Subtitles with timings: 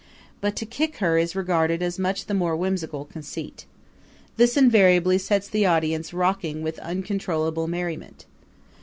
[0.41, 3.67] But to kick her is regarded as much the more whimsical conceit.
[4.35, 8.25] This invariably sets the audience rocking with uncontrollable merriment.